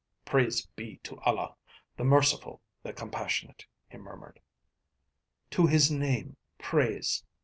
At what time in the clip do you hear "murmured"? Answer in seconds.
3.99-4.39